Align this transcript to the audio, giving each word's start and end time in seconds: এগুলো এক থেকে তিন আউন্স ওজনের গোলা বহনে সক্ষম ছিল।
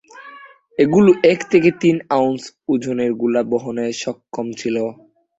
এগুলো 0.79 1.11
এক 1.31 1.39
থেকে 1.51 1.69
তিন 1.81 1.95
আউন্স 2.17 2.41
ওজনের 2.69 3.11
গোলা 3.13 3.41
বহনে 3.51 3.85
সক্ষম 4.01 4.47
ছিল। 4.53 4.75